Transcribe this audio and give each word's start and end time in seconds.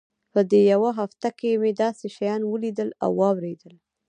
په 0.33 0.39
دې 0.51 0.61
يوه 0.73 0.91
هفته 0.99 1.27
کښې 1.39 1.51
مې 1.61 1.71
داسې 1.81 2.07
شيان 2.15 2.41
وليدل 2.45 2.89
او 3.03 3.11
واورېدل. 3.19 3.73